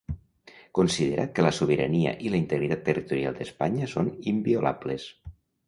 Considera 0.79 1.25
que 1.35 1.45
‘la 1.47 1.51
sobirania 1.57 2.15
i 2.29 2.33
la 2.37 2.41
integritat 2.45 2.83
territorial 2.89 3.39
d’Espanya 3.39 3.93
són 3.95 4.13
inviolables’. 4.35 5.09